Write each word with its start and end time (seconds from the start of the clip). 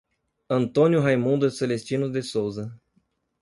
Antônio 0.49 0.99
Raimundo 0.99 1.47
Celestino 1.51 2.09
de 2.11 2.23
Souza 2.23 2.75